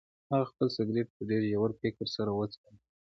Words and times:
هغه 0.31 0.45
خپل 0.51 0.67
سګرټ 0.75 1.07
په 1.15 1.21
ډیر 1.29 1.41
ژور 1.51 1.71
فکر 1.81 2.05
سره 2.15 2.31
وڅکاوه. 2.33 2.79